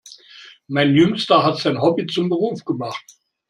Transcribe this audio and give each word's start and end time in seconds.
Mein 0.65 0.95
Jüngster 0.95 1.43
hat 1.43 1.59
sein 1.59 1.79
Hobby 1.79 2.07
zum 2.07 2.27
Beruf 2.27 2.65
gemacht. 2.65 3.05